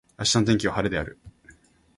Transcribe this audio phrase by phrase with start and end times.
[0.17, 1.19] 明日の天気は晴れである。